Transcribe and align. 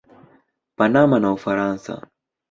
Panama 0.77 1.15
na 1.19 1.29
Ufaransa. 1.37 1.93